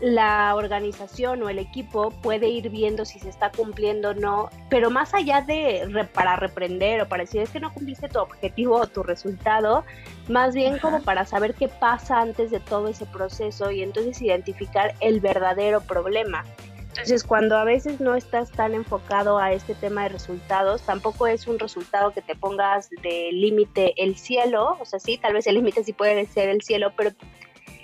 la 0.00 0.54
organización 0.54 1.42
o 1.42 1.48
el 1.48 1.58
equipo 1.58 2.10
puede 2.10 2.48
ir 2.48 2.70
viendo 2.70 3.04
si 3.04 3.18
se 3.18 3.28
está 3.28 3.50
cumpliendo 3.50 4.10
o 4.10 4.14
no, 4.14 4.50
pero 4.70 4.90
más 4.90 5.14
allá 5.14 5.42
de 5.42 6.08
para 6.14 6.36
reprender 6.36 7.02
o 7.02 7.08
para 7.08 7.24
decir 7.24 7.42
es 7.42 7.50
que 7.50 7.60
no 7.60 7.72
cumpliste 7.72 8.08
tu 8.08 8.18
objetivo 8.18 8.76
o 8.76 8.86
tu 8.86 9.02
resultado, 9.02 9.84
más 10.28 10.54
bien 10.54 10.78
como 10.78 11.02
para 11.02 11.26
saber 11.26 11.54
qué 11.54 11.68
pasa 11.68 12.20
antes 12.20 12.50
de 12.50 12.60
todo 12.60 12.88
ese 12.88 13.06
proceso 13.06 13.70
y 13.70 13.82
entonces 13.82 14.20
identificar 14.22 14.94
el 15.00 15.20
verdadero 15.20 15.82
problema. 15.82 16.44
Entonces, 16.90 17.22
cuando 17.22 17.56
a 17.56 17.62
veces 17.62 18.00
no 18.00 18.16
estás 18.16 18.50
tan 18.50 18.74
enfocado 18.74 19.38
a 19.38 19.52
este 19.52 19.76
tema 19.76 20.02
de 20.02 20.08
resultados, 20.08 20.82
tampoco 20.82 21.28
es 21.28 21.46
un 21.46 21.58
resultado 21.58 22.10
que 22.10 22.20
te 22.20 22.34
pongas 22.34 22.90
de 22.90 23.30
límite 23.32 23.94
el 24.02 24.16
cielo, 24.16 24.76
o 24.80 24.84
sea, 24.84 24.98
sí, 24.98 25.16
tal 25.16 25.34
vez 25.34 25.46
el 25.46 25.54
límite 25.54 25.84
sí 25.84 25.92
puede 25.92 26.26
ser 26.26 26.48
el 26.48 26.62
cielo, 26.62 26.92
pero 26.96 27.12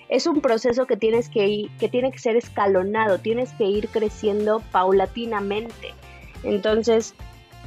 es 0.09 0.27
un 0.27 0.41
proceso 0.41 0.87
que 0.87 0.97
tienes 0.97 1.29
que 1.29 1.47
ir, 1.47 1.71
que 1.79 1.89
tiene 1.89 2.13
que 2.13 2.19
ser 2.19 2.37
escalonado, 2.37 3.19
tienes 3.19 3.53
que 3.55 3.65
ir 3.65 3.89
creciendo 3.89 4.63
paulatinamente. 4.71 5.95
Entonces, 6.43 7.15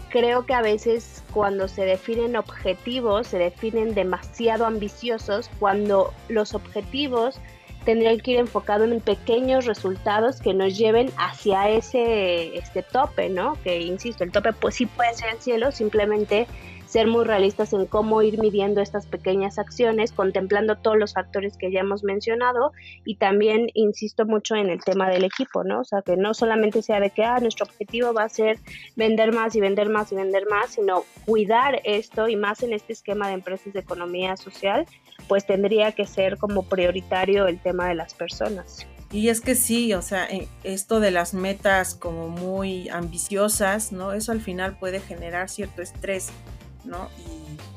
creo 0.10 0.46
que 0.46 0.54
a 0.54 0.62
veces 0.62 1.24
cuando 1.34 1.68
se 1.68 1.86
definen 1.86 2.36
objetivos, 2.36 3.28
se 3.28 3.38
definen 3.38 3.94
demasiado 3.94 4.66
ambiciosos, 4.66 5.50
cuando 5.60 6.14
los 6.28 6.54
objetivos 6.54 7.40
tendrían 7.86 8.20
que 8.20 8.32
ir 8.32 8.40
enfocados 8.40 8.92
en 8.92 9.00
pequeños 9.00 9.66
resultados 9.66 10.42
que 10.42 10.54
nos 10.54 10.78
lleven 10.78 11.12
hacia 11.18 11.70
ese 11.70 12.58
este 12.58 12.84
tope, 12.84 13.30
¿no? 13.30 13.58
Que 13.64 13.82
insisto, 13.82 14.24
el 14.24 14.32
tope 14.32 14.54
pues 14.54 14.76
sí 14.76 14.86
puede 14.86 15.14
ser 15.14 15.30
el 15.30 15.40
cielo, 15.40 15.72
simplemente 15.72 16.48
ser 16.90 17.06
muy 17.06 17.24
realistas 17.24 17.72
en 17.74 17.86
cómo 17.86 18.24
ir 18.24 18.40
midiendo 18.40 18.82
estas 18.82 19.06
pequeñas 19.06 19.60
acciones, 19.60 20.12
contemplando 20.12 20.76
todos 20.76 20.98
los 20.98 21.14
factores 21.14 21.56
que 21.56 21.72
ya 21.72 21.82
hemos 21.82 22.04
mencionado 22.04 22.72
y 23.06 23.18
también 23.18 23.68
insisto 23.76 24.26
mucho 24.26 24.56
en 24.56 24.72
el 24.72 24.84
tema 24.84 25.08
del 25.08 25.24
equipo, 25.24 25.64
¿no? 25.64 25.82
O 25.82 25.84
sea, 25.84 26.02
que 26.02 26.18
no 26.18 26.34
solamente 26.34 26.82
sea 26.82 27.00
de 27.00 27.12
que 27.12 27.24
ah, 27.24 27.38
nuestro 27.40 27.68
objetivo 27.68 28.12
va 28.12 28.24
a 28.24 28.30
ser 28.30 28.58
vender 28.96 29.32
más 29.34 29.56
y 29.56 29.62
vender 29.62 29.88
más 29.88 30.12
y 30.12 30.16
vender 30.16 30.48
más, 30.50 30.72
sino 30.72 31.04
cuidar 31.28 31.80
esto 31.84 32.28
y 32.28 32.36
más 32.36 32.64
en 32.64 32.74
este 32.74 32.94
esquema 32.94 33.28
de 33.28 33.36
empresas 33.36 33.72
de 33.72 33.82
economía 33.82 34.36
social, 34.36 34.88
pues 35.28 35.46
tendría 35.46 35.92
que 35.92 36.08
ser 36.08 36.38
como 36.40 36.64
prioritario 36.64 37.46
el 37.46 37.60
tema 37.60 37.88
de 37.88 37.94
las 37.94 38.16
personas. 38.16 38.88
Y 39.12 39.30
es 39.30 39.42
que 39.42 39.54
sí, 39.54 39.94
o 39.94 40.02
sea, 40.02 40.28
esto 40.64 41.00
de 41.00 41.12
las 41.12 41.36
metas 41.36 41.94
como 41.94 42.30
muy 42.30 42.90
ambiciosas, 42.90 43.92
¿no? 43.92 44.14
Eso 44.14 44.32
al 44.32 44.42
final 44.42 44.78
puede 44.78 45.00
generar 45.00 45.50
cierto 45.50 45.82
estrés 45.82 46.32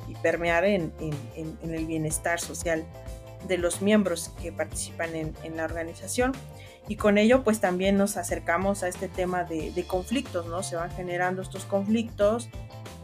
y, 0.09 0.15
permear 0.23 0.65
en, 0.65 0.93
el 1.63 1.87
bienestar 1.87 2.41
social 2.41 2.85
de 3.49 3.59
los 3.59 3.83
miembros 3.83 4.31
que 4.41 4.53
participan 4.53 5.15
en, 5.15 5.57
la 5.57 5.65
organización. 5.65 6.33
Y 6.89 6.97
con 6.97 7.17
ello, 7.17 7.45
pues 7.45 7.61
también 7.61 7.97
nos 7.97 8.17
acercamos 8.17 8.83
a 8.83 8.89
este 8.89 9.09
tema 9.09 9.45
de, 9.45 9.85
conflictos, 9.87 10.47
¿no? 10.47 10.63
Se 10.63 10.77
van 10.77 10.91
generando 10.91 11.43
estos 11.43 11.65
conflictos, 11.65 12.49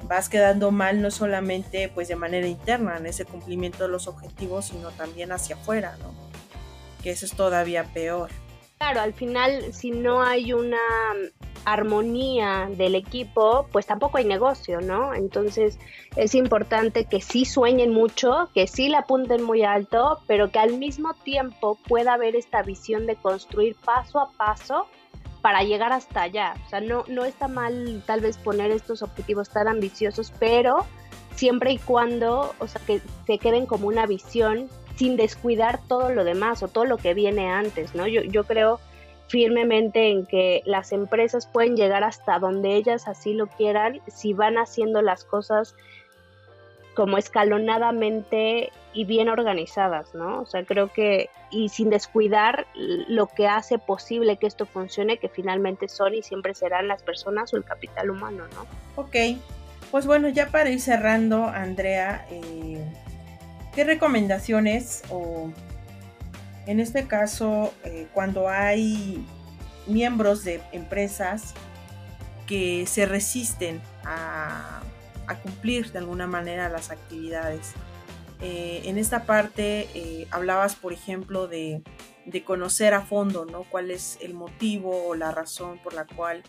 vas 0.04 0.28
quedando 0.28 0.70
mal 0.70 1.02
no 1.02 1.10
solamente 1.10 1.88
pues 1.88 2.08
de 2.08 2.16
manera 2.16 2.46
interna 2.46 2.96
en 2.96 3.06
ese 3.06 3.24
cumplimiento 3.24 3.84
de 3.84 3.88
los 3.90 4.06
objetivos, 4.06 4.66
sino 4.66 4.90
también 4.90 5.32
hacia 5.32 5.56
afuera, 5.56 5.96
¿no? 6.00 6.12
Que 7.02 7.10
eso 7.10 7.26
es 7.26 7.32
todavía 7.32 7.84
peor. 7.84 8.30
Claro, 8.78 9.00
al 9.00 9.12
final, 9.12 9.72
si 9.72 9.90
no 9.90 10.22
hay 10.22 10.52
una 10.52 10.78
armonía 11.72 12.68
del 12.76 12.94
equipo, 12.94 13.66
pues 13.72 13.86
tampoco 13.86 14.18
hay 14.18 14.24
negocio, 14.24 14.80
¿no? 14.80 15.14
Entonces 15.14 15.78
es 16.16 16.34
importante 16.34 17.04
que 17.04 17.20
sí 17.20 17.44
sueñen 17.44 17.92
mucho, 17.92 18.48
que 18.54 18.66
sí 18.66 18.88
la 18.88 19.00
apunten 19.00 19.42
muy 19.42 19.62
alto, 19.62 20.20
pero 20.26 20.50
que 20.50 20.58
al 20.58 20.78
mismo 20.78 21.14
tiempo 21.14 21.78
pueda 21.86 22.14
haber 22.14 22.36
esta 22.36 22.62
visión 22.62 23.06
de 23.06 23.16
construir 23.16 23.76
paso 23.76 24.20
a 24.20 24.30
paso 24.32 24.86
para 25.42 25.62
llegar 25.62 25.92
hasta 25.92 26.22
allá. 26.22 26.54
O 26.66 26.68
sea, 26.70 26.80
no, 26.80 27.04
no 27.08 27.24
está 27.24 27.48
mal 27.48 28.02
tal 28.06 28.20
vez 28.20 28.38
poner 28.38 28.70
estos 28.70 29.02
objetivos 29.02 29.50
tan 29.50 29.68
ambiciosos, 29.68 30.32
pero 30.38 30.86
siempre 31.34 31.72
y 31.72 31.78
cuando, 31.78 32.54
o 32.58 32.66
sea, 32.66 32.80
que 32.86 33.00
se 33.26 33.38
queden 33.38 33.66
como 33.66 33.88
una 33.88 34.06
visión 34.06 34.68
sin 34.96 35.16
descuidar 35.16 35.80
todo 35.86 36.10
lo 36.10 36.24
demás 36.24 36.62
o 36.62 36.68
todo 36.68 36.84
lo 36.84 36.96
que 36.96 37.14
viene 37.14 37.48
antes, 37.48 37.94
¿no? 37.94 38.08
Yo, 38.08 38.22
yo 38.22 38.44
creo 38.44 38.80
firmemente 39.28 40.10
en 40.10 40.26
que 40.26 40.62
las 40.64 40.92
empresas 40.92 41.46
pueden 41.46 41.76
llegar 41.76 42.02
hasta 42.02 42.38
donde 42.38 42.76
ellas 42.76 43.06
así 43.06 43.34
lo 43.34 43.46
quieran 43.46 44.00
si 44.08 44.32
van 44.32 44.56
haciendo 44.56 45.02
las 45.02 45.24
cosas 45.24 45.74
como 46.94 47.16
escalonadamente 47.16 48.72
y 48.92 49.04
bien 49.04 49.28
organizadas, 49.28 50.14
¿no? 50.14 50.40
O 50.40 50.46
sea, 50.46 50.64
creo 50.64 50.92
que, 50.92 51.30
y 51.50 51.68
sin 51.68 51.90
descuidar 51.90 52.66
lo 52.74 53.28
que 53.28 53.46
hace 53.46 53.78
posible 53.78 54.36
que 54.38 54.48
esto 54.48 54.66
funcione, 54.66 55.18
que 55.18 55.28
finalmente 55.28 55.86
son 55.86 56.14
y 56.14 56.22
siempre 56.22 56.54
serán 56.54 56.88
las 56.88 57.04
personas 57.04 57.54
o 57.54 57.56
el 57.56 57.64
capital 57.64 58.10
humano, 58.10 58.44
¿no? 58.54 58.66
Ok, 59.00 59.14
pues 59.92 60.06
bueno, 60.06 60.28
ya 60.28 60.48
para 60.48 60.70
ir 60.70 60.80
cerrando, 60.80 61.44
Andrea, 61.44 62.26
eh, 62.30 62.84
¿qué 63.74 63.84
recomendaciones 63.84 65.04
o 65.10 65.52
en 66.70 66.80
este 66.80 67.06
caso, 67.06 67.72
eh, 67.84 68.06
cuando 68.14 68.48
hay 68.48 69.26
miembros 69.86 70.44
de 70.44 70.60
empresas 70.72 71.54
que 72.46 72.86
se 72.86 73.06
resisten 73.06 73.80
a 74.04 74.82
a 75.28 75.36
cumplir 75.36 75.92
de 75.92 75.98
alguna 76.00 76.26
manera 76.26 76.68
las 76.68 76.90
actividades. 76.90 77.74
Eh, 78.40 78.82
en 78.86 78.98
esta 78.98 79.24
parte 79.24 79.88
eh, 79.94 80.26
hablabas, 80.30 80.74
por 80.74 80.92
ejemplo, 80.92 81.46
de, 81.46 81.82
conocer 82.44 82.94
a 82.94 83.02
fondo, 83.02 83.46
¿no? 83.46 83.64
Cuál 83.64 83.90
es 83.90 84.18
el 84.20 84.34
motivo 84.34 85.06
o 85.06 85.14
la 85.14 85.30
razón 85.30 85.78
por 85.82 85.94
la 85.94 86.06
cual 86.06 86.42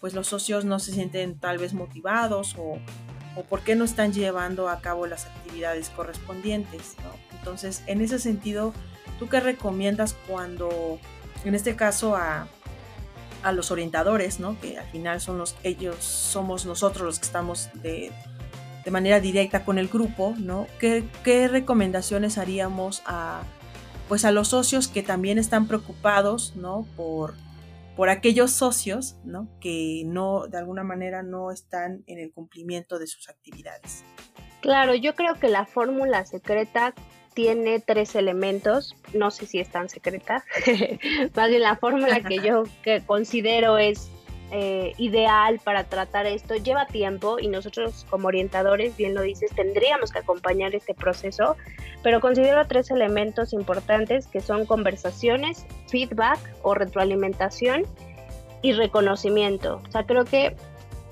pues 0.00 0.14
los 0.14 0.28
socios 0.28 0.64
no 0.64 0.78
se 0.78 0.92
sienten 0.92 1.38
tal 1.38 1.58
vez 1.58 1.74
motivados 1.74 2.54
o, 2.58 2.78
por 3.48 3.62
qué 3.62 3.74
no 3.74 3.84
están 3.84 4.12
llevando 4.12 4.68
a 4.68 4.80
cabo 4.80 5.06
las 5.06 5.26
actividades 5.26 5.90
correspondientes, 5.90 6.94
Entonces, 7.32 7.82
en 7.86 8.00
ese 8.00 8.20
sentido, 8.20 8.72
¿tú 9.18 9.28
qué 9.28 9.40
recomiendas 9.40 10.14
cuando, 10.26 10.98
en 11.44 11.54
este 11.54 11.76
caso, 11.76 12.16
a, 12.16 12.48
a 13.44 13.52
los 13.52 13.70
orientadores, 13.70 14.40
¿no? 14.40 14.58
Que 14.58 14.78
al 14.78 14.86
final 14.86 15.20
son 15.20 15.38
los, 15.38 15.54
ellos 15.62 15.96
somos 16.02 16.66
nosotros 16.66 17.04
los 17.04 17.18
que 17.18 17.26
estamos 17.26 17.68
de, 17.74 18.10
manera 18.90 19.20
directa 19.20 19.64
con 19.64 19.78
el 19.78 19.88
grupo, 19.88 20.34
¿no? 20.38 20.66
¿Qué, 20.78 21.48
recomendaciones 21.48 22.38
haríamos 22.38 23.02
a, 23.06 23.42
pues 24.08 24.24
a 24.24 24.30
los 24.30 24.48
socios 24.48 24.88
que 24.88 25.02
también 25.02 25.38
están 25.38 25.68
preocupados, 25.68 26.54
¿no? 26.56 26.86
Por, 26.96 27.34
por 27.96 28.08
aquellos 28.08 28.50
socios, 28.50 29.16
¿no? 29.24 29.48
Que 29.60 30.02
no, 30.06 30.46
de 30.48 30.58
alguna 30.58 30.82
manera 30.82 31.22
no 31.22 31.50
están 31.50 32.02
en 32.06 32.18
el 32.18 32.32
cumplimiento 32.32 32.98
de 32.98 33.06
sus 33.06 33.28
actividades. 33.28 34.04
Claro, 34.60 34.94
yo 34.94 35.14
creo 35.14 35.34
que 35.34 35.48
la 35.48 35.66
fórmula 35.66 36.24
secreta 36.24 36.94
tiene 37.34 37.80
tres 37.80 38.14
elementos, 38.14 38.96
no 39.12 39.30
sé 39.30 39.46
si 39.46 39.58
es 39.58 39.68
tan 39.68 39.88
secreta, 39.88 40.44
más 41.34 41.48
bien 41.50 41.62
la 41.62 41.76
fórmula 41.76 42.20
que 42.20 42.38
yo 42.38 42.64
que 42.82 43.02
considero 43.04 43.76
es 43.76 44.10
eh, 44.50 44.92
ideal 44.98 45.58
para 45.64 45.84
tratar 45.84 46.26
esto 46.26 46.54
lleva 46.54 46.86
tiempo 46.86 47.40
y 47.40 47.48
nosotros 47.48 48.06
como 48.08 48.28
orientadores, 48.28 48.96
bien 48.96 49.14
lo 49.14 49.22
dices, 49.22 49.50
tendríamos 49.52 50.12
que 50.12 50.20
acompañar 50.20 50.74
este 50.76 50.94
proceso, 50.94 51.56
pero 52.04 52.20
considero 52.20 52.64
tres 52.66 52.90
elementos 52.90 53.52
importantes 53.52 54.28
que 54.28 54.40
son 54.40 54.64
conversaciones, 54.64 55.66
feedback 55.88 56.38
o 56.62 56.74
retroalimentación 56.74 57.84
y 58.62 58.74
reconocimiento. 58.74 59.82
O 59.88 59.90
sea, 59.90 60.04
creo 60.04 60.24
que 60.24 60.54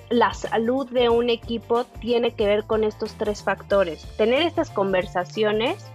la 0.09 0.35
salud 0.35 0.89
de 0.91 1.09
un 1.09 1.31
equipo 1.31 1.85
tiene 2.01 2.33
que 2.33 2.47
ver 2.47 2.65
con 2.65 2.85
estos 2.85 3.15
tres 3.15 3.43
factores. 3.43 4.07
Tener 4.17 4.43
estas 4.43 4.71
conversaciones 4.71 5.92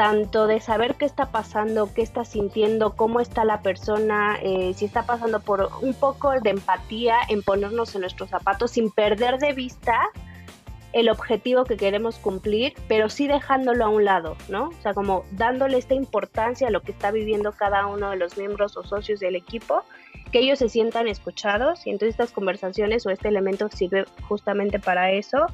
tanto 0.00 0.46
de 0.46 0.60
saber 0.60 0.94
qué 0.94 1.04
está 1.04 1.26
pasando, 1.26 1.92
qué 1.92 2.00
está 2.00 2.24
sintiendo, 2.24 2.96
cómo 2.96 3.20
está 3.20 3.44
la 3.44 3.60
persona, 3.60 4.38
eh, 4.42 4.72
si 4.74 4.86
está 4.86 5.04
pasando 5.04 5.40
por 5.40 5.68
un 5.82 5.92
poco 5.92 6.32
de 6.40 6.48
empatía 6.48 7.16
en 7.28 7.42
ponernos 7.42 7.94
en 7.94 8.00
nuestros 8.00 8.30
zapatos 8.30 8.70
sin 8.70 8.90
perder 8.90 9.36
de 9.36 9.52
vista 9.52 10.08
el 10.94 11.10
objetivo 11.10 11.64
que 11.64 11.76
queremos 11.76 12.16
cumplir, 12.16 12.72
pero 12.88 13.10
sí 13.10 13.28
dejándolo 13.28 13.84
a 13.84 13.88
un 13.90 14.06
lado, 14.06 14.38
¿no? 14.48 14.70
O 14.70 14.82
sea, 14.82 14.94
como 14.94 15.26
dándole 15.32 15.76
esta 15.76 15.92
importancia 15.92 16.68
a 16.68 16.70
lo 16.70 16.80
que 16.80 16.92
está 16.92 17.10
viviendo 17.10 17.52
cada 17.52 17.84
uno 17.84 18.08
de 18.08 18.16
los 18.16 18.38
miembros 18.38 18.78
o 18.78 18.84
socios 18.84 19.20
del 19.20 19.36
equipo, 19.36 19.82
que 20.32 20.38
ellos 20.38 20.60
se 20.60 20.70
sientan 20.70 21.08
escuchados 21.08 21.86
y 21.86 21.90
entonces 21.90 22.14
estas 22.14 22.32
conversaciones 22.32 23.04
o 23.04 23.10
este 23.10 23.28
elemento 23.28 23.68
sirve 23.68 24.06
justamente 24.26 24.78
para 24.78 25.10
eso 25.12 25.46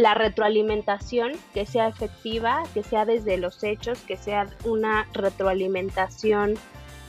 la 0.00 0.14
retroalimentación 0.14 1.32
que 1.52 1.66
sea 1.66 1.88
efectiva, 1.88 2.62
que 2.72 2.82
sea 2.82 3.04
desde 3.04 3.36
los 3.36 3.62
hechos, 3.62 4.00
que 4.00 4.16
sea 4.16 4.46
una 4.64 5.06
retroalimentación 5.12 6.54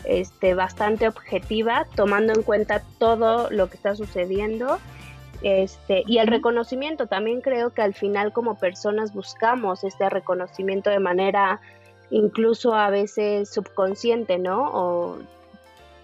este, 0.04 0.54
bastante 0.56 1.08
objetiva, 1.08 1.88
tomando 1.96 2.34
en 2.34 2.44
cuenta 2.44 2.82
todo 2.98 3.50
lo 3.50 3.70
que 3.70 3.78
está 3.78 3.96
sucediendo. 3.96 4.80
Este, 5.42 6.04
y 6.06 6.18
el 6.18 6.28
reconocimiento, 6.28 7.08
también 7.08 7.42
creo 7.42 7.74
que 7.74 7.82
al 7.82 7.94
final 7.94 8.34
como 8.34 8.56
personas 8.56 9.14
buscamos 9.14 9.84
este 9.84 10.10
reconocimiento 10.10 10.90
de 10.90 11.00
manera 11.00 11.62
incluso 12.10 12.76
a 12.76 12.90
veces 12.90 13.50
subconsciente, 13.50 14.38
¿no? 14.38 14.70
O 14.74 15.18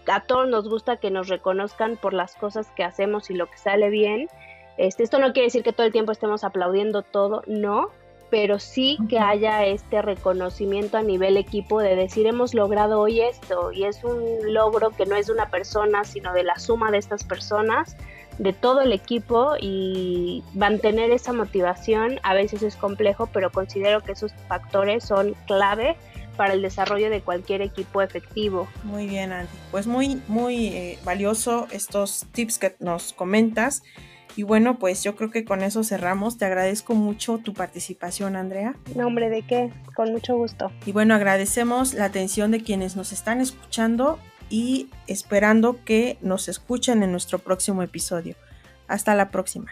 a 0.08 0.22
todos 0.22 0.48
nos 0.48 0.70
gusta 0.70 0.98
que 0.98 1.12
nos 1.12 1.28
reconozcan 1.28 1.98
por 1.98 2.14
las 2.14 2.36
cosas 2.36 2.68
que 2.78 2.86
hacemos 2.86 3.30
y 3.30 3.34
lo 3.34 3.48
que 3.48 3.58
sale 3.58 3.90
bien 3.90 4.30
este, 4.78 5.04
esto 5.04 5.20
no 5.20 5.34
quiere 5.34 5.48
decir 5.48 5.64
que 5.64 5.74
todo 5.74 5.86
el 5.86 5.92
tiempo 5.92 6.12
estemos 6.12 6.44
aplaudiendo 6.44 7.02
todo, 7.02 7.44
no, 7.48 7.90
pero 8.30 8.60
sí 8.60 8.98
que 9.10 9.20
haya 9.20 9.66
este 9.66 10.02
reconocimiento 10.02 10.98
a 10.98 11.02
nivel 11.02 11.38
equipo 11.38 11.80
de 11.80 11.96
decir 11.96 12.28
hemos 12.28 12.54
logrado 12.54 13.00
hoy 13.00 13.22
esto 13.22 13.72
y 13.72 13.86
es 13.86 14.04
un 14.04 14.54
logro 14.54 14.92
que 14.92 15.06
no 15.06 15.16
es 15.16 15.28
de 15.28 15.34
una 15.34 15.50
persona, 15.50 16.04
sino 16.04 16.34
de 16.34 16.44
la 16.44 16.60
suma 16.60 16.92
de 16.92 16.98
estas 16.98 17.24
personas, 17.24 17.96
de 18.38 18.54
todo 18.54 18.82
el 18.82 18.92
equipo 18.92 19.54
y 19.60 20.44
mantener 20.54 21.12
esa 21.12 21.34
motivación 21.34 22.20
a 22.24 22.34
veces 22.34 22.62
es 22.62 22.76
complejo, 22.76 23.30
pero 23.32 23.52
considero 23.52 24.02
que 24.02 24.12
esos 24.12 24.34
factores 24.48 25.04
son 25.04 25.36
clave 25.48 25.96
para 26.36 26.54
el 26.54 26.62
desarrollo 26.62 27.10
de 27.10 27.22
cualquier 27.22 27.62
equipo 27.62 28.02
efectivo. 28.02 28.68
Muy 28.84 29.08
bien, 29.08 29.32
Andy. 29.32 29.50
Pues 29.72 29.88
muy, 29.88 30.22
muy 30.28 30.68
eh, 30.68 31.00
valioso 31.04 31.68
estos 31.72 32.28
tips 32.32 32.60
que 32.60 32.76
nos 32.80 33.12
comentas. 33.12 33.82
Y 34.38 34.44
bueno, 34.44 34.78
pues 34.78 35.04
yo 35.04 35.16
creo 35.16 35.32
que 35.32 35.44
con 35.44 35.64
eso 35.64 35.84
cerramos. 35.84 36.38
Te 36.38 36.46
agradezco 36.46 36.94
mucho 36.94 37.40
tu 37.40 37.56
participación, 37.56 38.36
Andrea. 38.36 38.76
No, 38.96 39.08
hombre, 39.08 39.32
¿de 39.32 39.42
qué? 39.42 39.72
Con 39.96 40.12
mucho 40.12 40.38
gusto. 40.38 40.72
Y 40.86 40.92
bueno, 40.92 41.16
agradecemos 41.16 41.96
la 41.96 42.06
atención 42.06 42.52
de 42.52 42.62
quienes 42.62 42.96
nos 42.96 43.12
están 43.12 43.42
escuchando 43.42 44.20
y 44.52 44.90
esperando 45.08 45.84
que 45.84 46.20
nos 46.22 46.50
escuchen 46.50 47.02
en 47.02 47.12
nuestro 47.12 47.40
próximo 47.40 47.82
episodio. 47.82 48.36
Hasta 48.88 49.16
la 49.16 49.32
próxima. 49.32 49.72